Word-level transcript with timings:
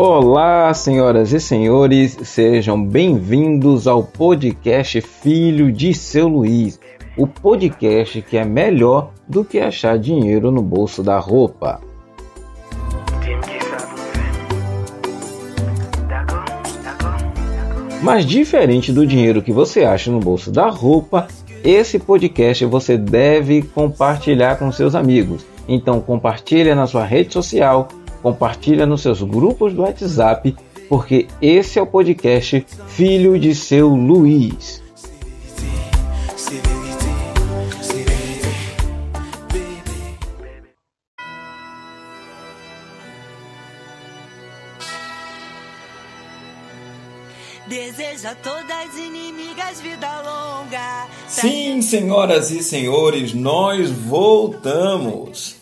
Olá, 0.00 0.72
senhoras 0.74 1.32
e 1.32 1.40
senhores, 1.40 2.16
sejam 2.22 2.80
bem-vindos 2.80 3.88
ao 3.88 4.04
podcast 4.04 5.00
Filho 5.00 5.72
de 5.72 5.92
Seu 5.92 6.28
Luiz, 6.28 6.78
o 7.16 7.26
podcast 7.26 8.22
que 8.22 8.36
é 8.36 8.44
melhor 8.44 9.10
do 9.28 9.44
que 9.44 9.58
achar 9.58 9.98
dinheiro 9.98 10.52
no 10.52 10.62
bolso 10.62 11.02
da 11.02 11.18
roupa. 11.18 11.80
Mas 18.00 18.24
diferente 18.24 18.92
do 18.92 19.04
dinheiro 19.04 19.42
que 19.42 19.50
você 19.50 19.82
acha 19.82 20.12
no 20.12 20.20
bolso 20.20 20.52
da 20.52 20.68
roupa, 20.68 21.26
esse 21.64 21.98
podcast 21.98 22.64
você 22.66 22.96
deve 22.96 23.62
compartilhar 23.62 24.60
com 24.60 24.70
seus 24.70 24.94
amigos. 24.94 25.44
Então 25.66 26.00
compartilha 26.00 26.76
na 26.76 26.86
sua 26.86 27.04
rede 27.04 27.32
social, 27.32 27.88
compartilha 28.22 28.86
nos 28.86 29.02
seus 29.02 29.22
grupos 29.22 29.74
do 29.74 29.82
WhatsApp, 29.82 30.54
porque 30.88 31.26
esse 31.40 31.78
é 31.78 31.82
o 31.82 31.86
podcast 31.86 32.66
Filho 32.88 33.38
de 33.38 33.54
seu 33.54 33.88
Luiz. 33.88 34.82
Deseja 47.68 48.34
todas 48.42 48.96
inimigas 48.96 49.82
vida 49.82 50.08
longa. 50.22 51.06
Sim, 51.28 51.82
senhoras 51.82 52.50
e 52.50 52.62
senhores, 52.62 53.34
nós 53.34 53.90
voltamos. 53.90 55.57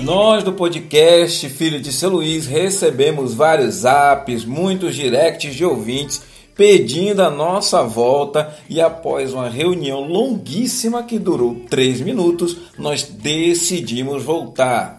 Nós 0.00 0.44
do 0.44 0.52
podcast 0.52 1.48
Filho 1.48 1.80
de 1.80 1.92
Seu 1.92 2.10
Luiz 2.10 2.46
recebemos 2.46 3.34
vários 3.34 3.76
zaps, 3.76 4.44
muitos 4.44 4.94
directs 4.94 5.54
de 5.54 5.64
ouvintes 5.64 6.22
pedindo 6.58 7.22
a 7.22 7.30
nossa 7.30 7.84
volta 7.84 8.52
e 8.68 8.80
após 8.80 9.32
uma 9.32 9.48
reunião 9.48 10.00
longuíssima 10.00 11.04
que 11.04 11.16
durou 11.16 11.54
três 11.70 12.00
minutos, 12.00 12.56
nós 12.76 13.04
decidimos 13.04 14.24
voltar. 14.24 14.97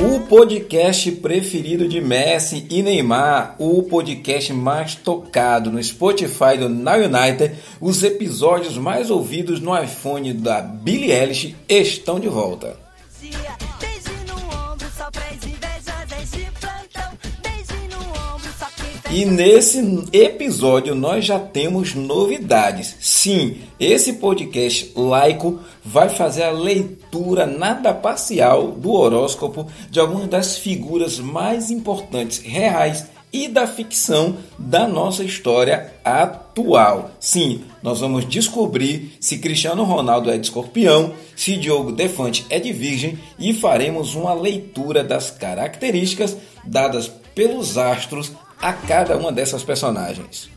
O 0.00 0.20
podcast 0.20 1.10
preferido 1.10 1.88
de 1.88 2.00
Messi 2.00 2.64
e 2.70 2.82
Neymar, 2.84 3.56
o 3.58 3.82
podcast 3.82 4.52
mais 4.52 4.94
tocado 4.94 5.72
no 5.72 5.82
Spotify 5.82 6.56
do 6.56 6.68
Now 6.68 7.00
United, 7.00 7.56
os 7.80 8.04
episódios 8.04 8.78
mais 8.78 9.10
ouvidos 9.10 9.58
no 9.60 9.76
iPhone 9.76 10.32
da 10.34 10.60
Billie 10.60 11.10
Eilish 11.10 11.56
estão 11.68 12.20
de 12.20 12.28
volta. 12.28 12.76
E 19.10 19.24
nesse 19.24 19.80
episódio 20.12 20.94
nós 20.94 21.24
já 21.24 21.40
temos 21.40 21.94
novidades. 21.94 22.97
Sim, 23.20 23.56
esse 23.80 24.12
podcast 24.12 24.92
laico 24.94 25.58
vai 25.84 26.08
fazer 26.08 26.44
a 26.44 26.52
leitura 26.52 27.46
nada 27.46 27.92
parcial 27.92 28.70
do 28.70 28.92
horóscopo 28.92 29.66
de 29.90 29.98
algumas 29.98 30.28
das 30.28 30.56
figuras 30.56 31.18
mais 31.18 31.68
importantes 31.68 32.38
reais 32.38 33.06
e 33.32 33.48
da 33.48 33.66
ficção 33.66 34.36
da 34.56 34.86
nossa 34.86 35.24
história 35.24 35.94
atual. 36.04 37.10
Sim, 37.18 37.64
nós 37.82 37.98
vamos 37.98 38.24
descobrir 38.24 39.16
se 39.18 39.38
Cristiano 39.38 39.82
Ronaldo 39.82 40.30
é 40.30 40.38
de 40.38 40.46
escorpião, 40.46 41.12
se 41.34 41.56
Diogo 41.56 41.90
Defante 41.90 42.46
é 42.48 42.60
de 42.60 42.72
virgem 42.72 43.18
e 43.36 43.52
faremos 43.52 44.14
uma 44.14 44.32
leitura 44.32 45.02
das 45.02 45.28
características 45.28 46.36
dadas 46.64 47.10
pelos 47.34 47.76
astros 47.76 48.30
a 48.60 48.72
cada 48.72 49.16
uma 49.16 49.32
dessas 49.32 49.62
personagens. 49.62 50.50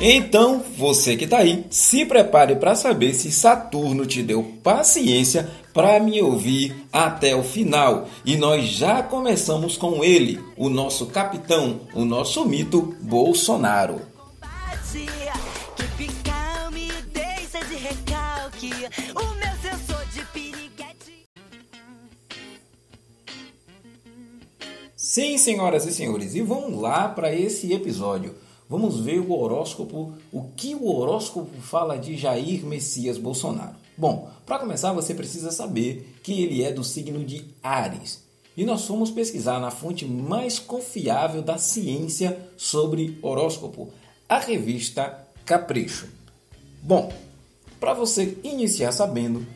Então, 0.00 0.62
você 0.76 1.16
que 1.16 1.26
tá 1.26 1.38
aí, 1.38 1.64
se 1.70 2.04
prepare 2.04 2.56
para 2.56 2.74
saber 2.74 3.14
se 3.14 3.30
Saturno 3.30 4.06
te 4.06 4.22
deu 4.22 4.42
paciência 4.62 5.50
para 5.72 5.98
me 5.98 6.20
ouvir 6.22 6.86
até 6.92 7.34
o 7.34 7.42
final. 7.42 8.08
E 8.24 8.36
nós 8.36 8.64
já 8.64 9.02
começamos 9.02 9.76
com 9.76 10.04
ele, 10.04 10.40
o 10.56 10.68
nosso 10.68 11.06
capitão, 11.06 11.80
o 11.94 12.04
nosso 12.04 12.44
mito 12.44 12.94
Bolsonaro. 13.00 14.00
Sim, 25.14 25.38
senhoras 25.38 25.86
e 25.86 25.92
senhores, 25.92 26.34
e 26.34 26.40
vamos 26.40 26.82
lá 26.82 27.08
para 27.08 27.32
esse 27.32 27.72
episódio. 27.72 28.34
Vamos 28.68 28.98
ver 28.98 29.20
o 29.20 29.32
horóscopo, 29.32 30.12
o 30.32 30.42
que 30.56 30.74
o 30.74 30.92
horóscopo 30.92 31.56
fala 31.60 31.96
de 31.96 32.16
Jair 32.16 32.66
Messias 32.66 33.16
Bolsonaro. 33.16 33.76
Bom, 33.96 34.28
para 34.44 34.58
começar 34.58 34.92
você 34.92 35.14
precisa 35.14 35.52
saber 35.52 36.16
que 36.20 36.42
ele 36.42 36.64
é 36.64 36.72
do 36.72 36.82
signo 36.82 37.24
de 37.24 37.44
Ares. 37.62 38.24
E 38.56 38.64
nós 38.64 38.86
fomos 38.86 39.12
pesquisar 39.12 39.60
na 39.60 39.70
fonte 39.70 40.04
mais 40.04 40.58
confiável 40.58 41.42
da 41.42 41.58
ciência 41.58 42.36
sobre 42.56 43.16
horóscopo, 43.22 43.90
a 44.28 44.40
revista 44.40 45.28
Capricho. 45.46 46.08
Bom, 46.82 47.12
para 47.78 47.94
você 47.94 48.36
iniciar 48.42 48.90
sabendo, 48.90 49.46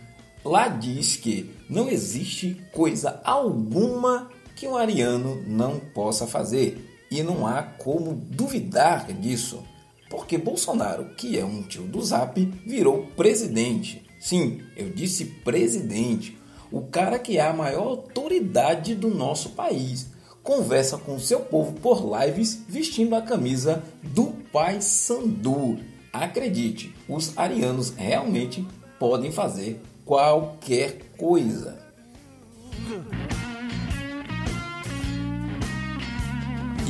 lá 0.45 0.69
diz 0.69 1.17
que 1.17 1.51
não 1.69 1.89
existe 1.89 2.63
coisa 2.73 3.21
alguma 3.25 4.31
que 4.59 4.67
um 4.67 4.77
ariano 4.77 5.41
não 5.47 5.79
possa 5.79 6.27
fazer 6.27 7.07
e 7.09 7.23
não 7.23 7.47
há 7.47 7.63
como 7.63 8.13
duvidar 8.13 9.07
disso, 9.13 9.63
porque 10.11 10.37
Bolsonaro, 10.37 11.15
que 11.15 11.39
é 11.39 11.45
um 11.45 11.63
tio 11.63 11.85
do 11.85 12.03
Zap, 12.03 12.39
virou 12.67 13.07
presidente. 13.17 14.05
Sim, 14.19 14.61
eu 14.77 14.91
disse 14.91 15.27
presidente, 15.27 16.37
o 16.73 16.83
cara 16.83 17.21
que 17.21 17.39
é 17.39 17.41
a 17.41 17.53
maior 17.53 17.87
autoridade 17.87 18.97
do 18.97 19.09
nosso 19.09 19.51
país. 19.51 20.09
Conversa 20.43 20.99
com 20.99 21.21
seu 21.21 21.41
povo 21.41 21.75
por 21.75 22.03
lives 22.21 22.65
vestindo 22.69 23.15
a 23.15 23.23
camisa 23.23 23.85
do 24.03 24.27
Pai 24.53 24.81
Sandu. 24.81 25.79
Acredite, 26.13 26.93
os 27.09 27.37
arianos 27.39 27.91
realmente 27.91 28.67
podem 28.99 29.31
fazer 29.31 29.81
qualquer 30.05 30.99
coisa. 31.17 31.79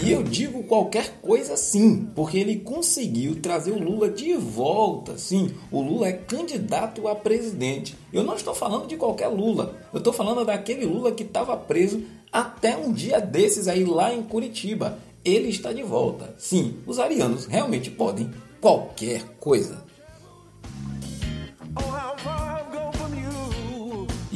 E 0.09 0.13
eu 0.13 0.23
digo 0.23 0.63
qualquer 0.63 1.21
coisa 1.21 1.55
sim, 1.55 2.09
porque 2.17 2.39
ele 2.39 2.61
conseguiu 2.61 3.43
trazer 3.43 3.73
o 3.73 3.79
Lula 3.79 4.09
de 4.09 4.33
volta. 4.33 5.19
Sim, 5.19 5.51
o 5.71 5.83
Lula 5.83 6.09
é 6.09 6.13
candidato 6.15 7.07
a 7.07 7.15
presidente. 7.15 7.95
Eu 8.11 8.23
não 8.25 8.35
estou 8.35 8.55
falando 8.55 8.87
de 8.87 8.97
qualquer 8.97 9.29
Lula, 9.29 9.77
eu 9.93 9.99
estou 9.99 10.11
falando 10.11 10.47
daquele 10.47 10.87
Lula 10.87 11.13
que 11.13 11.25
estava 11.25 11.55
preso 11.59 12.03
até 12.33 12.75
um 12.75 12.91
dia 12.91 13.21
desses 13.21 13.69
aí 13.69 13.85
lá 13.85 14.15
em 14.15 14.23
Curitiba. 14.23 14.99
Ele 15.23 15.51
está 15.51 15.75
de 15.75 15.83
volta. 15.83 16.35
Sim, 16.39 16.77
os 16.87 16.99
arianos 16.99 17.45
realmente 17.45 17.91
podem 17.91 18.31
qualquer 18.63 19.37
coisa. 19.39 19.85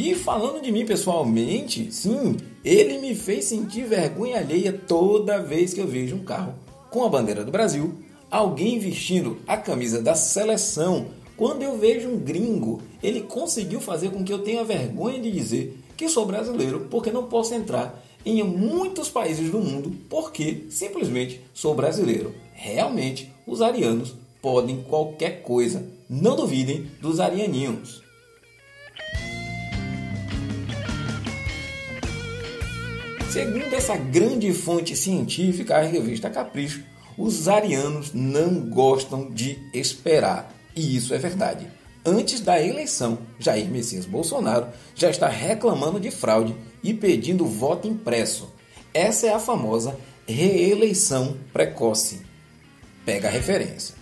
E 0.05 0.17
falando 0.17 0.61
de 0.61 0.73
mim 0.73 0.85
pessoalmente, 0.85 1.93
sim, 1.93 2.37
ele 2.65 2.99
me 2.99 3.15
fez 3.15 3.45
sentir 3.45 3.85
vergonha 3.85 4.39
alheia 4.39 4.73
toda 4.73 5.41
vez 5.41 5.73
que 5.73 5.81
eu 5.81 5.87
vejo 5.87 6.17
um 6.17 6.25
carro 6.25 6.55
com 6.91 7.05
a 7.05 7.09
bandeira 7.09 7.45
do 7.45 7.53
Brasil, 7.53 7.95
alguém 8.29 8.81
vestindo 8.81 9.39
a 9.47 9.57
camisa 9.57 10.03
da 10.03 10.17
seleção. 10.17 11.07
Quando 11.37 11.63
eu 11.63 11.79
vejo 11.79 12.09
um 12.09 12.19
gringo, 12.19 12.83
ele 13.01 13.21
conseguiu 13.21 13.81
fazer 13.81 14.11
com 14.11 14.25
que 14.25 14.33
eu 14.33 14.41
tenha 14.41 14.65
vergonha 14.65 15.21
de 15.21 15.31
dizer 15.31 15.79
que 15.97 16.09
sou 16.09 16.27
brasileiro, 16.27 16.89
porque 16.91 17.13
não 17.13 17.29
posso 17.29 17.55
entrar 17.55 18.05
em 18.27 18.43
muitos 18.43 19.09
países 19.09 19.53
do 19.53 19.61
mundo 19.61 19.93
porque 20.11 20.65
simplesmente 20.69 21.41
sou 21.55 21.77
brasileiro. 21.77 22.35
Realmente, 22.55 23.33
os 23.47 23.63
arianos 23.63 24.17
podem 24.43 24.83
qualquer 24.83 25.43
coisa. 25.43 25.87
Não 26.11 26.35
duvidem 26.35 26.89
dos 27.01 27.21
arianinhos. 27.21 28.03
Segundo 33.33 33.75
essa 33.75 33.97
grande 33.97 34.53
fonte 34.53 34.95
científica, 34.95 35.79
a 35.79 35.81
revista 35.81 36.29
Capricho, 36.29 36.85
os 37.17 37.49
arianos 37.49 38.13
não 38.13 38.69
gostam 38.69 39.31
de 39.31 39.59
esperar. 39.73 40.55
E 40.77 40.95
isso 40.95 41.15
é 41.15 41.19
verdade. 41.19 41.67
Antes 42.05 42.43
da 42.43 42.63
eleição, 42.63 43.21
Jair 43.39 43.71
Messias 43.71 44.05
Bolsonaro 44.05 44.67
já 44.95 45.09
está 45.09 45.29
reclamando 45.29 45.99
de 45.99 46.11
fraude 46.11 46.55
e 46.85 46.93
pedindo 46.93 47.47
voto 47.47 47.89
impresso. 47.89 48.53
Essa 48.93 49.29
é 49.29 49.33
a 49.33 49.41
famosa 49.41 49.99
reeleição 50.29 51.39
precoce. 51.55 52.21
Pega 53.03 53.29
a 53.29 53.31
referência. 53.31 53.95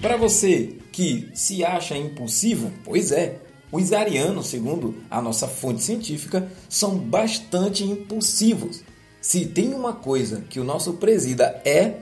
Para 0.00 0.16
você 0.16 0.81
que 0.92 1.30
se 1.34 1.64
acha 1.64 1.96
impulsivo, 1.96 2.70
pois 2.84 3.10
é, 3.10 3.38
os 3.72 3.92
arianos, 3.92 4.48
segundo 4.48 4.94
a 5.10 5.22
nossa 5.22 5.48
fonte 5.48 5.82
científica, 5.82 6.46
são 6.68 6.98
bastante 6.98 7.82
impulsivos. 7.82 8.82
Se 9.20 9.46
tem 9.46 9.72
uma 9.72 9.94
coisa 9.94 10.44
que 10.50 10.60
o 10.60 10.64
nosso 10.64 10.92
presida 10.94 11.62
é, 11.64 11.94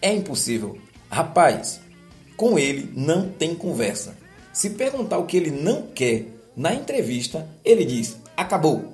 é 0.00 0.14
impossível. 0.14 0.78
Rapaz, 1.10 1.80
com 2.36 2.56
ele 2.56 2.92
não 2.94 3.28
tem 3.28 3.54
conversa. 3.54 4.16
Se 4.52 4.70
perguntar 4.70 5.18
o 5.18 5.26
que 5.26 5.36
ele 5.36 5.50
não 5.50 5.88
quer 5.88 6.26
na 6.56 6.72
entrevista, 6.72 7.48
ele 7.64 7.84
diz: 7.84 8.16
acabou. 8.36 8.92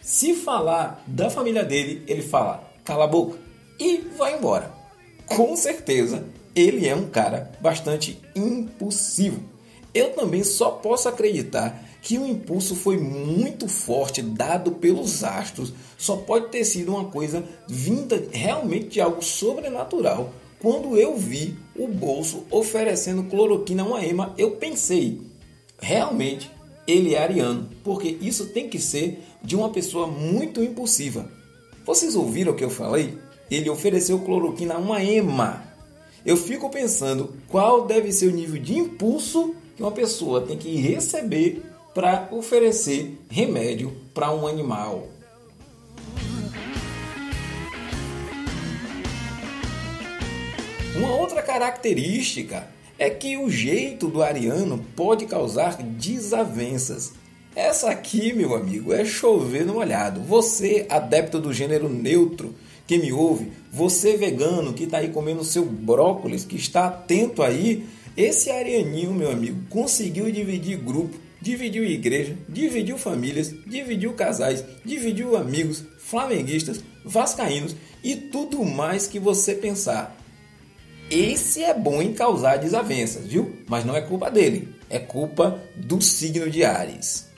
Se 0.00 0.34
falar 0.34 1.04
da 1.06 1.28
família 1.28 1.62
dele, 1.62 2.02
ele 2.06 2.22
fala: 2.22 2.64
cala 2.84 3.04
a 3.04 3.08
boca 3.08 3.38
e 3.78 3.98
vai 4.16 4.38
embora. 4.38 4.72
Com 5.26 5.54
certeza, 5.56 6.24
ele 6.54 6.86
é 6.86 6.94
um 6.94 7.08
cara 7.08 7.50
bastante 7.60 8.20
impulsivo. 8.34 9.42
Eu 9.92 10.12
também 10.12 10.44
só 10.44 10.70
posso 10.70 11.08
acreditar 11.08 11.84
que 12.02 12.18
o 12.18 12.26
impulso 12.26 12.74
foi 12.74 12.96
muito 12.96 13.68
forte 13.68 14.22
dado 14.22 14.72
pelos 14.72 15.22
astros. 15.22 15.72
Só 15.98 16.16
pode 16.16 16.48
ter 16.48 16.64
sido 16.64 16.92
uma 16.92 17.04
coisa 17.06 17.44
vinda 17.68 18.22
realmente 18.32 18.88
de 18.88 19.00
algo 19.00 19.22
sobrenatural. 19.22 20.32
Quando 20.60 20.96
eu 20.96 21.16
vi 21.16 21.56
o 21.76 21.88
bolso 21.88 22.44
oferecendo 22.50 23.24
cloroquina 23.24 23.82
a 23.82 23.86
uma 23.86 24.04
ema, 24.04 24.34
eu 24.36 24.52
pensei, 24.52 25.20
realmente 25.80 26.50
ele 26.86 27.14
é 27.14 27.22
ariano, 27.22 27.68
porque 27.82 28.18
isso 28.20 28.46
tem 28.48 28.68
que 28.68 28.78
ser 28.78 29.22
de 29.42 29.56
uma 29.56 29.70
pessoa 29.70 30.06
muito 30.06 30.62
impulsiva. 30.62 31.30
Vocês 31.84 32.14
ouviram 32.14 32.52
o 32.52 32.56
que 32.56 32.64
eu 32.64 32.70
falei? 32.70 33.16
Ele 33.50 33.70
ofereceu 33.70 34.18
cloroquina 34.20 34.74
a 34.74 34.78
uma 34.78 35.02
ema. 35.02 35.69
Eu 36.24 36.36
fico 36.36 36.68
pensando 36.68 37.34
qual 37.48 37.86
deve 37.86 38.12
ser 38.12 38.26
o 38.26 38.32
nível 38.32 38.60
de 38.60 38.76
impulso 38.76 39.54
que 39.74 39.82
uma 39.82 39.90
pessoa 39.90 40.42
tem 40.42 40.56
que 40.56 40.76
receber 40.76 41.62
para 41.94 42.28
oferecer 42.30 43.18
remédio 43.30 43.90
para 44.12 44.30
um 44.30 44.46
animal. 44.46 45.08
Uma 50.94 51.16
outra 51.16 51.40
característica 51.40 52.68
é 52.98 53.08
que 53.08 53.38
o 53.38 53.48
jeito 53.48 54.06
do 54.08 54.22
ariano 54.22 54.84
pode 54.94 55.24
causar 55.24 55.82
desavenças. 55.82 57.14
Essa 57.56 57.90
aqui, 57.90 58.34
meu 58.34 58.54
amigo, 58.54 58.92
é 58.92 59.06
chover 59.06 59.64
no 59.64 59.74
molhado. 59.74 60.20
Você, 60.20 60.86
adepto 60.90 61.40
do 61.40 61.52
gênero 61.52 61.88
neutro, 61.88 62.54
que 62.90 62.98
me 62.98 63.12
ouve, 63.12 63.52
você 63.70 64.16
vegano 64.16 64.72
que 64.72 64.82
está 64.82 64.98
aí 64.98 65.10
comendo 65.10 65.44
seu 65.44 65.64
brócolis, 65.64 66.44
que 66.44 66.56
está 66.56 66.88
atento 66.88 67.40
aí, 67.40 67.86
esse 68.16 68.50
arianinho, 68.50 69.14
meu 69.14 69.30
amigo, 69.30 69.60
conseguiu 69.70 70.28
dividir 70.28 70.76
grupo, 70.76 71.16
dividiu 71.40 71.84
igreja, 71.84 72.36
dividiu 72.48 72.98
famílias, 72.98 73.54
dividiu 73.64 74.12
casais, 74.14 74.64
dividiu 74.84 75.36
amigos, 75.36 75.84
flamenguistas, 76.00 76.80
vascaínos 77.04 77.76
e 78.02 78.16
tudo 78.16 78.64
mais 78.64 79.06
que 79.06 79.20
você 79.20 79.54
pensar. 79.54 80.16
Esse 81.08 81.62
é 81.62 81.72
bom 81.72 82.02
em 82.02 82.12
causar 82.12 82.56
desavenças, 82.56 83.24
viu? 83.24 83.54
Mas 83.68 83.84
não 83.84 83.94
é 83.94 84.00
culpa 84.00 84.28
dele, 84.32 84.74
é 84.88 84.98
culpa 84.98 85.62
do 85.76 86.02
signo 86.02 86.50
de 86.50 86.64
Ares. 86.64 87.29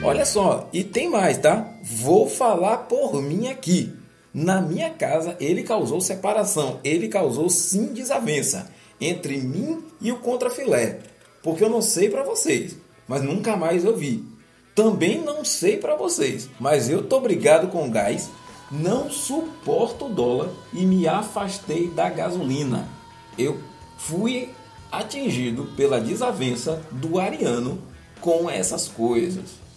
Olha 0.00 0.24
só, 0.24 0.68
e 0.72 0.84
tem 0.84 1.10
mais, 1.10 1.38
tá? 1.38 1.74
Vou 1.82 2.28
falar 2.28 2.78
por 2.78 3.20
mim 3.20 3.48
aqui. 3.48 3.92
Na 4.32 4.60
minha 4.60 4.90
casa, 4.90 5.36
ele 5.40 5.64
causou 5.64 6.00
separação, 6.00 6.78
ele 6.84 7.08
causou 7.08 7.50
sim 7.50 7.92
desavença 7.92 8.70
entre 9.00 9.38
mim 9.38 9.82
e 10.00 10.12
o 10.12 10.20
contrafilé. 10.20 11.00
Porque 11.42 11.64
eu 11.64 11.68
não 11.68 11.82
sei 11.82 12.08
para 12.08 12.22
vocês, 12.22 12.76
mas 13.08 13.22
nunca 13.22 13.56
mais 13.56 13.84
eu 13.84 13.96
vi. 13.96 14.24
Também 14.72 15.20
não 15.20 15.44
sei 15.44 15.76
para 15.76 15.96
vocês, 15.96 16.48
mas 16.60 16.88
eu 16.88 17.02
tô 17.02 17.18
brigado 17.20 17.66
com 17.66 17.90
gás, 17.90 18.30
não 18.70 19.10
suporto 19.10 20.06
o 20.06 20.14
dólar 20.14 20.50
e 20.72 20.86
me 20.86 21.08
afastei 21.08 21.88
da 21.88 22.08
gasolina. 22.08 22.88
Eu 23.36 23.58
fui 23.98 24.50
atingido 24.92 25.72
pela 25.76 26.00
desavença 26.00 26.80
do 26.92 27.18
ariano 27.18 27.82
com 28.20 28.48
essas 28.48 28.86
coisas. 28.86 29.67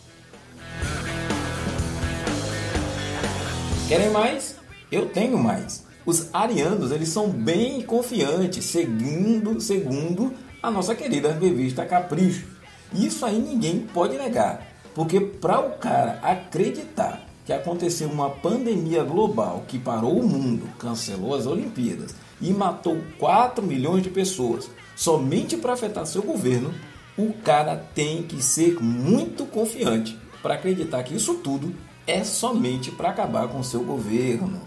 Querem 3.91 4.09
mais? 4.09 4.55
Eu 4.89 5.09
tenho 5.09 5.37
mais. 5.37 5.85
Os 6.05 6.33
arianos, 6.33 6.93
eles 6.93 7.09
são 7.09 7.27
bem 7.27 7.81
confiantes, 7.81 8.63
seguindo, 8.63 9.59
segundo 9.59 10.33
a 10.63 10.71
nossa 10.71 10.95
querida 10.95 11.33
revista 11.33 11.85
Capricho. 11.85 12.47
Isso 12.93 13.25
aí 13.25 13.37
ninguém 13.37 13.79
pode 13.79 14.17
negar, 14.17 14.65
porque 14.95 15.19
para 15.19 15.59
o 15.59 15.71
cara 15.71 16.19
acreditar 16.23 17.27
que 17.45 17.51
aconteceu 17.51 18.07
uma 18.07 18.29
pandemia 18.29 19.03
global 19.03 19.65
que 19.67 19.77
parou 19.77 20.17
o 20.17 20.25
mundo, 20.25 20.69
cancelou 20.79 21.35
as 21.35 21.45
Olimpíadas 21.45 22.15
e 22.39 22.53
matou 22.53 22.97
4 23.19 23.61
milhões 23.61 24.03
de 24.03 24.09
pessoas 24.09 24.71
somente 24.95 25.57
para 25.57 25.73
afetar 25.73 26.05
seu 26.05 26.21
governo, 26.21 26.73
o 27.17 27.33
cara 27.33 27.75
tem 27.93 28.23
que 28.23 28.41
ser 28.41 28.81
muito 28.81 29.45
confiante 29.45 30.17
para 30.41 30.53
acreditar 30.53 31.03
que 31.03 31.13
isso 31.13 31.33
tudo 31.35 31.75
é 32.07 32.23
somente 32.23 32.91
para 32.91 33.09
acabar 33.09 33.47
com 33.47 33.61
seu 33.63 33.83
governo. 33.83 34.61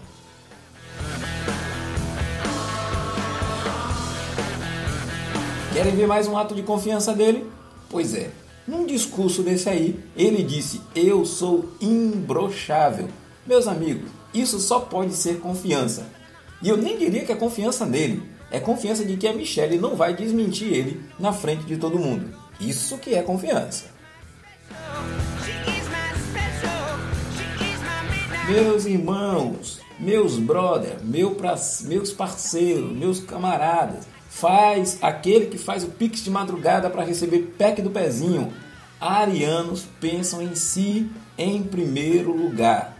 Querem 5.73 5.95
ver 5.95 6.07
mais 6.07 6.27
um 6.27 6.37
ato 6.37 6.55
de 6.55 6.63
confiança 6.63 7.13
dele? 7.13 7.49
Pois 7.89 8.13
é, 8.13 8.31
num 8.65 8.85
discurso 8.85 9.43
desse 9.43 9.69
aí, 9.69 9.99
ele 10.15 10.41
disse: 10.41 10.81
Eu 10.95 11.25
sou 11.25 11.69
imbrochável. 11.81 13.09
Meus 13.45 13.67
amigos, 13.67 14.09
isso 14.33 14.59
só 14.59 14.79
pode 14.79 15.13
ser 15.13 15.39
confiança. 15.39 16.07
E 16.61 16.69
eu 16.69 16.77
nem 16.77 16.97
diria 16.97 17.25
que 17.25 17.31
é 17.31 17.35
confiança 17.35 17.85
nele, 17.85 18.23
é 18.49 18.59
confiança 18.59 19.03
de 19.03 19.17
que 19.17 19.27
a 19.27 19.33
Michelle 19.33 19.77
não 19.77 19.95
vai 19.95 20.15
desmentir 20.15 20.71
ele 20.73 21.03
na 21.19 21.33
frente 21.33 21.65
de 21.65 21.77
todo 21.77 21.99
mundo. 21.99 22.33
Isso 22.59 22.97
que 22.97 23.13
é 23.13 23.21
confiança. 23.21 23.94
Meus 28.47 28.85
irmãos, 28.85 29.79
meus 29.99 30.37
brothers, 30.37 31.01
meu 31.01 31.35
meus 31.85 32.13
parceiros, 32.13 32.91
meus 32.91 33.19
camaradas, 33.19 34.07
faz 34.29 34.99
aquele 35.01 35.47
que 35.47 35.57
faz 35.57 35.83
o 35.83 35.87
pix 35.87 36.23
de 36.23 36.29
madrugada 36.29 36.87
para 36.87 37.03
receber 37.03 37.55
pack 37.57 37.81
do 37.81 37.89
pezinho. 37.89 38.53
Arianos 39.01 39.87
pensam 39.99 40.43
em 40.43 40.53
si 40.53 41.09
em 41.35 41.63
primeiro 41.63 42.31
lugar. 42.37 42.95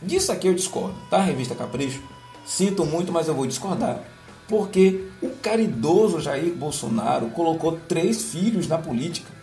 Disso 0.00 0.32
aqui 0.32 0.46
eu 0.46 0.54
discordo, 0.54 0.96
tá? 1.10 1.20
Revista 1.20 1.54
Capricho. 1.54 2.02
Sinto 2.46 2.86
muito, 2.86 3.12
mas 3.12 3.28
eu 3.28 3.34
vou 3.34 3.46
discordar. 3.46 4.02
Porque 4.48 5.08
o 5.20 5.28
caridoso 5.28 6.20
Jair 6.20 6.54
Bolsonaro 6.54 7.26
colocou 7.30 7.78
três 7.86 8.24
filhos 8.24 8.66
na 8.66 8.78
política 8.78 9.39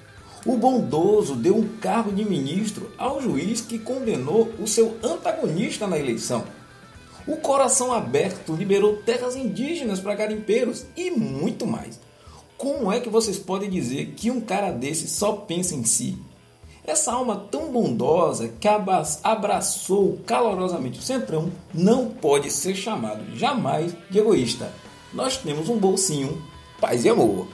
o 0.47 0.55
bondoso 0.55 1.35
deu 1.35 1.57
um 1.57 1.67
cargo 1.77 2.11
de 2.11 2.23
ministro 2.23 2.89
ao 2.97 3.21
juiz 3.21 3.59
que 3.59 3.77
condenou 3.77 4.49
o 4.57 4.65
seu 4.65 4.95
antagonista 5.03 5.85
na 5.85 5.99
eleição. 5.99 6.45
O 7.27 7.35
coração 7.35 7.91
aberto 7.91 8.53
liberou 8.53 8.95
terras 8.97 9.35
indígenas 9.35 9.99
para 9.99 10.15
garimpeiros 10.15 10.85
e 10.95 11.11
muito 11.11 11.67
mais. 11.67 11.99
Como 12.57 12.89
é 12.89 13.01
que 13.01 13.09
vocês 13.09 13.37
podem 13.37 13.69
dizer 13.69 14.13
que 14.15 14.31
um 14.31 14.39
cara 14.39 14.71
desse 14.71 15.09
só 15.09 15.33
pensa 15.33 15.75
em 15.75 15.83
si? 15.83 16.17
Essa 16.85 17.11
alma 17.11 17.45
tão 17.51 17.69
bondosa 17.69 18.47
que 18.47 18.69
abraçou 19.21 20.19
calorosamente 20.25 20.99
o 20.99 21.03
Centrão 21.03 21.51
não 21.73 22.07
pode 22.09 22.49
ser 22.49 22.73
chamado 22.73 23.35
jamais 23.35 23.93
de 24.09 24.19
egoísta. 24.19 24.71
Nós 25.13 25.35
temos 25.35 25.67
um 25.67 25.77
bolsinho, 25.77 26.41
paz 26.79 27.03
e 27.03 27.09
amor. 27.09 27.49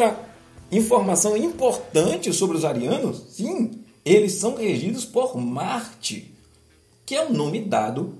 Outra 0.00 0.18
informação 0.72 1.36
importante 1.36 2.32
sobre 2.32 2.56
os 2.56 2.64
arianos? 2.64 3.22
Sim, 3.30 3.82
eles 4.04 4.32
são 4.32 4.56
regidos 4.56 5.04
por 5.04 5.36
Marte, 5.36 6.32
que 7.04 7.14
é 7.14 7.24
o 7.24 7.32
nome 7.32 7.60
dado 7.60 8.14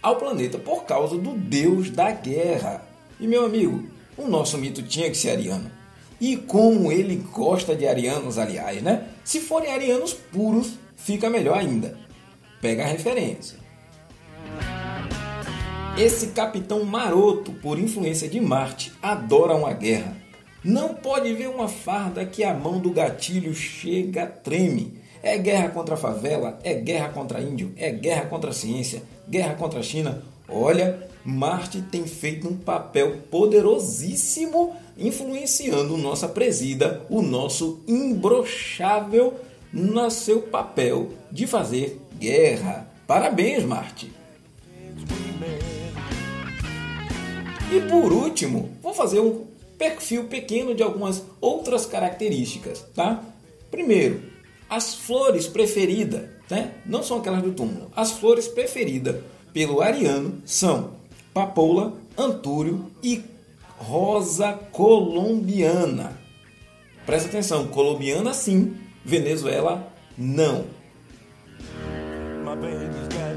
ao 0.00 0.16
planeta 0.16 0.58
por 0.58 0.84
causa 0.84 1.16
do 1.18 1.32
deus 1.32 1.90
da 1.90 2.12
guerra. 2.12 2.86
E 3.18 3.26
meu 3.26 3.44
amigo, 3.44 3.84
o 4.16 4.28
nosso 4.28 4.56
mito 4.56 4.82
tinha 4.82 5.10
que 5.10 5.16
ser 5.16 5.30
ariano. 5.30 5.70
E 6.20 6.36
como 6.36 6.92
ele 6.92 7.16
gosta 7.32 7.74
de 7.74 7.86
arianos, 7.86 8.38
aliás, 8.38 8.80
né? 8.82 9.08
Se 9.24 9.40
forem 9.40 9.72
arianos 9.72 10.14
puros, 10.14 10.74
fica 10.96 11.28
melhor 11.28 11.58
ainda. 11.58 11.98
Pega 12.60 12.84
a 12.84 12.86
referência. 12.86 13.58
Esse 15.98 16.28
capitão 16.28 16.84
maroto, 16.84 17.52
por 17.52 17.78
influência 17.78 18.28
de 18.28 18.40
Marte, 18.40 18.92
adora 19.02 19.54
uma 19.54 19.72
guerra. 19.72 20.25
Não 20.66 20.94
pode 20.94 21.32
ver 21.32 21.48
uma 21.48 21.68
farda 21.68 22.26
que 22.26 22.42
a 22.42 22.52
mão 22.52 22.80
do 22.80 22.90
gatilho 22.90 23.54
chega 23.54 24.26
treme. 24.26 24.94
É 25.22 25.38
guerra 25.38 25.68
contra 25.68 25.94
a 25.94 25.96
favela, 25.96 26.58
é 26.64 26.74
guerra 26.74 27.10
contra 27.10 27.40
índio, 27.40 27.72
é 27.76 27.92
guerra 27.92 28.26
contra 28.26 28.50
a 28.50 28.52
ciência, 28.52 29.00
guerra 29.28 29.54
contra 29.54 29.78
a 29.78 29.82
China. 29.82 30.24
Olha, 30.48 31.08
Marte 31.24 31.80
tem 31.82 32.04
feito 32.04 32.48
um 32.48 32.56
papel 32.56 33.18
poderosíssimo 33.30 34.74
influenciando 34.98 35.96
nossa 35.96 36.26
presida, 36.26 37.06
o 37.08 37.22
nosso 37.22 37.78
imbrochável 37.86 39.34
no 39.72 40.10
seu 40.10 40.42
papel 40.42 41.10
de 41.30 41.46
fazer 41.46 42.00
guerra. 42.18 42.90
Parabéns, 43.06 43.62
Marte! 43.62 44.12
E 47.72 47.80
por 47.88 48.12
último, 48.12 48.70
vou 48.82 48.92
fazer 48.92 49.20
um 49.20 49.55
perfil 49.78 50.24
pequeno 50.24 50.74
de 50.74 50.82
algumas 50.82 51.22
outras 51.40 51.86
características, 51.86 52.84
tá? 52.94 53.22
Primeiro, 53.70 54.22
as 54.68 54.94
flores 54.94 55.46
preferidas, 55.46 56.28
né? 56.50 56.72
Não 56.84 57.02
são 57.02 57.18
aquelas 57.18 57.42
do 57.42 57.52
túmulo. 57.52 57.90
As 57.94 58.12
flores 58.12 58.48
preferidas 58.48 59.16
pelo 59.52 59.80
ariano 59.80 60.42
são 60.44 60.94
papoula, 61.32 61.94
antúrio 62.16 62.90
e 63.02 63.22
rosa 63.78 64.52
colombiana. 64.72 66.18
Presta 67.04 67.28
atenção, 67.28 67.68
colombiana 67.68 68.32
sim, 68.32 68.76
Venezuela 69.04 69.92
não. 70.16 70.64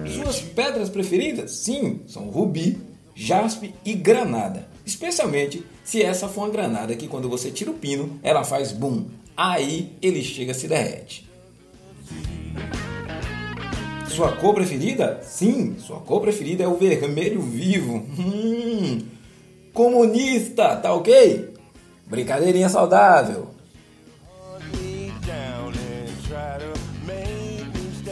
Suas 0.07 0.41
pedras 0.41 0.89
preferidas? 0.89 1.51
Sim, 1.51 2.01
são 2.07 2.29
rubi, 2.29 2.77
jaspe 3.13 3.73
e 3.85 3.93
granada. 3.93 4.67
Especialmente 4.89 5.63
se 5.83 6.01
essa 6.01 6.27
for 6.27 6.45
uma 6.45 6.49
granada 6.49 6.95
que 6.95 7.07
quando 7.07 7.29
você 7.29 7.51
tira 7.51 7.69
o 7.69 7.75
pino, 7.75 8.19
ela 8.23 8.43
faz 8.43 8.71
boom. 8.71 9.05
Aí 9.37 9.95
ele 10.01 10.23
chega 10.23 10.51
se 10.51 10.67
derrete. 10.67 11.29
Sua 14.07 14.31
cor 14.31 14.55
preferida? 14.55 15.21
Sim, 15.23 15.75
sua 15.77 15.99
cor 15.99 16.21
preferida 16.21 16.63
é 16.63 16.67
o 16.67 16.75
vermelho 16.75 17.39
vivo. 17.39 17.97
Hum, 18.17 19.01
comunista, 19.71 20.75
tá 20.77 20.91
ok? 20.91 21.53
Brincadeirinha 22.07 22.67
saudável. 22.67 23.49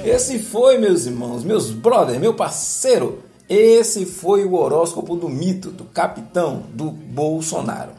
Esse 0.05 0.37
foi, 0.37 0.77
meus 0.77 1.07
irmãos, 1.07 1.43
meus 1.43 1.71
brothers, 1.71 2.19
meu 2.19 2.35
parceiro. 2.35 3.23
Esse 3.49 4.05
foi 4.05 4.43
o 4.43 4.55
horóscopo 4.55 5.15
do 5.15 5.29
mito, 5.29 5.71
do 5.71 5.85
capitão, 5.85 6.63
do 6.73 6.91
Bolsonaro. 6.91 7.91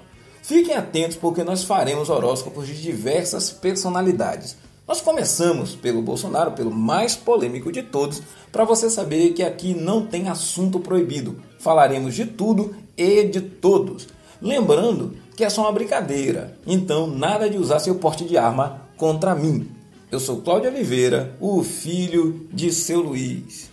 Fiquem 0.43 0.75
atentos 0.75 1.17
porque 1.17 1.43
nós 1.43 1.65
faremos 1.65 2.11
horóscopos 2.11 2.67
de 2.67 2.81
diversas 2.81 3.51
personalidades. 3.51 4.57
Nós 4.87 5.01
começamos 5.01 5.75
pelo 5.75 6.03
Bolsonaro, 6.03 6.53
pelo 6.53 6.71
mais 6.71 7.17
polêmico 7.17 7.73
de 7.73 7.83
todos, 7.83 8.23
para 8.53 8.65
você 8.65 8.91
saber 8.91 9.33
que 9.33 9.43
aqui 9.43 9.73
não 9.73 10.07
tem 10.07 10.29
assunto 10.29 10.81
proibido. 10.81 11.37
Falaremos 11.59 12.15
de 12.15 12.27
tudo 12.27 12.75
e 12.97 13.25
de 13.25 13.41
todos. 13.41 14.09
Lembrando 14.41 15.15
que 15.35 15.45
é 15.45 15.51
só 15.51 15.63
uma 15.63 15.73
brincadeira, 15.73 16.57
então 16.67 17.07
nada 17.07 17.49
de 17.49 17.57
usar 17.57 17.79
seu 17.79 17.95
porte 17.95 18.25
de 18.25 18.37
arma 18.37 18.83
contra 18.99 19.35
mim. 19.35 19.71
Eu 20.11 20.21
sou 20.21 20.43
Cláudio 20.43 20.71
Oliveira, 20.71 21.37
o 21.41 21.63
filho 21.63 22.49
de 22.53 22.73
seu 22.73 23.01
Luiz. 23.01 23.71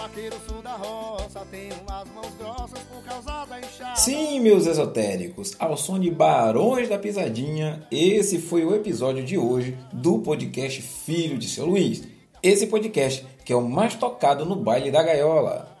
Vaqueiro, 0.00 0.36
sou 0.48 0.62
da 0.62 0.72
roça, 0.72 1.46
tenho 1.50 1.74
umas 1.82 2.08
mãos 2.08 2.34
grossas 2.38 2.78
por 2.84 3.02
causa 3.04 3.44
da 3.44 3.58
enxada. 3.58 3.96
Sim, 3.96 4.40
meus 4.40 4.66
esotéricos, 4.66 5.54
ao 5.58 5.76
som 5.76 5.98
de 5.98 6.10
Barões 6.10 6.88
da 6.88 6.98
Pisadinha, 6.98 7.86
esse 7.90 8.38
foi 8.38 8.64
o 8.64 8.74
episódio 8.74 9.22
de 9.22 9.36
hoje 9.36 9.76
do 9.92 10.18
podcast 10.20 10.80
Filho 10.80 11.36
de 11.36 11.48
seu 11.48 11.66
Luiz. 11.66 12.02
Esse 12.42 12.66
podcast 12.66 13.26
que 13.44 13.52
é 13.52 13.56
o 13.56 13.68
mais 13.68 13.94
tocado 13.94 14.46
no 14.46 14.56
baile 14.56 14.90
da 14.90 15.02
gaiola. 15.02 15.76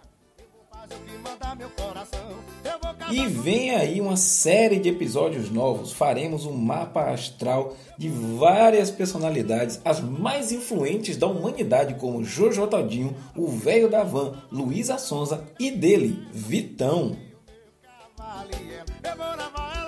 Faz 0.70 0.90
o 0.90 1.04
que 1.04 1.16
manda 1.18 1.54
meu 1.54 1.70
coração. 1.70 2.19
E 3.12 3.26
vem 3.26 3.70
aí 3.70 4.00
uma 4.00 4.16
série 4.16 4.78
de 4.78 4.88
episódios 4.88 5.50
novos. 5.50 5.92
Faremos 5.92 6.46
um 6.46 6.52
mapa 6.52 7.10
astral 7.10 7.76
de 7.98 8.08
várias 8.08 8.90
personalidades, 8.90 9.80
as 9.84 10.00
mais 10.00 10.52
influentes 10.52 11.16
da 11.16 11.26
humanidade, 11.26 11.94
como 11.94 12.22
Jojo 12.22 12.66
Todinho, 12.66 13.14
o 13.36 13.48
velho 13.48 13.90
da 13.90 14.04
van, 14.04 14.42
Luísa 14.50 14.96
Sonza 14.98 15.44
e 15.58 15.70
dele, 15.70 16.24
Vitão. 16.32 17.16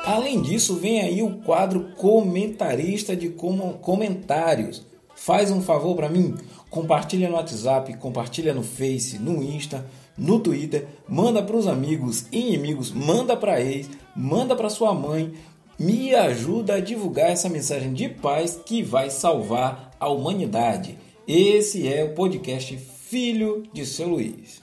Além 0.04 0.42
disso, 0.42 0.76
vem 0.76 1.00
aí 1.00 1.22
o 1.22 1.38
quadro 1.42 1.92
comentarista 1.96 3.14
de 3.14 3.28
comentários. 3.80 4.84
Faz 5.24 5.52
um 5.52 5.62
favor 5.62 5.94
para 5.94 6.08
mim, 6.08 6.34
compartilha 6.68 7.28
no 7.28 7.36
WhatsApp, 7.36 7.96
compartilha 7.98 8.52
no 8.52 8.64
Face, 8.64 9.20
no 9.20 9.40
Insta, 9.40 9.86
no 10.18 10.40
Twitter, 10.40 10.84
manda 11.08 11.40
para 11.40 11.56
os 11.56 11.68
amigos, 11.68 12.26
inimigos, 12.32 12.90
manda 12.90 13.36
para 13.36 13.60
ex, 13.60 13.88
manda 14.16 14.56
para 14.56 14.68
sua 14.68 14.92
mãe. 14.92 15.32
Me 15.78 16.12
ajuda 16.12 16.74
a 16.74 16.80
divulgar 16.80 17.30
essa 17.30 17.48
mensagem 17.48 17.92
de 17.92 18.08
paz 18.08 18.60
que 18.66 18.82
vai 18.82 19.10
salvar 19.10 19.92
a 20.00 20.08
humanidade. 20.08 20.98
Esse 21.24 21.86
é 21.86 22.02
o 22.02 22.14
podcast 22.14 22.76
Filho 22.76 23.62
de 23.72 23.86
Seu 23.86 24.08
Luiz. 24.08 24.60